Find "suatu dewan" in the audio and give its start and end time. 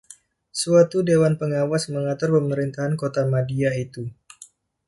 0.61-1.33